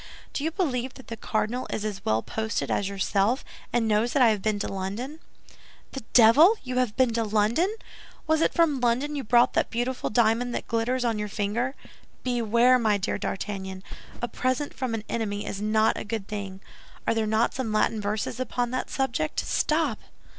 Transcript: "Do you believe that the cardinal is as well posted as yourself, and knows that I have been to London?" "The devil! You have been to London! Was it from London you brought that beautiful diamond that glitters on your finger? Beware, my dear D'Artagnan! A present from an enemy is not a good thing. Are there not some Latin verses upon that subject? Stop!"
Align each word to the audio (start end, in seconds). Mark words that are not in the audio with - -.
"Do 0.33 0.43
you 0.43 0.49
believe 0.49 0.95
that 0.95 1.09
the 1.09 1.15
cardinal 1.15 1.67
is 1.69 1.85
as 1.85 2.03
well 2.03 2.23
posted 2.23 2.71
as 2.71 2.89
yourself, 2.89 3.45
and 3.71 3.87
knows 3.87 4.13
that 4.13 4.21
I 4.23 4.29
have 4.29 4.41
been 4.41 4.57
to 4.57 4.67
London?" 4.67 5.19
"The 5.91 6.01
devil! 6.15 6.55
You 6.63 6.77
have 6.79 6.95
been 6.95 7.13
to 7.13 7.23
London! 7.23 7.75
Was 8.25 8.41
it 8.41 8.51
from 8.55 8.79
London 8.79 9.15
you 9.15 9.23
brought 9.23 9.53
that 9.53 9.69
beautiful 9.69 10.09
diamond 10.09 10.55
that 10.55 10.65
glitters 10.67 11.05
on 11.05 11.19
your 11.19 11.27
finger? 11.27 11.75
Beware, 12.23 12.79
my 12.79 12.97
dear 12.97 13.19
D'Artagnan! 13.19 13.83
A 14.23 14.27
present 14.27 14.73
from 14.73 14.95
an 14.95 15.03
enemy 15.07 15.45
is 15.45 15.61
not 15.61 15.97
a 15.99 16.03
good 16.03 16.27
thing. 16.27 16.61
Are 17.05 17.13
there 17.13 17.27
not 17.27 17.53
some 17.53 17.71
Latin 17.71 18.01
verses 18.01 18.39
upon 18.39 18.71
that 18.71 18.89
subject? 18.89 19.39
Stop!" 19.41 19.99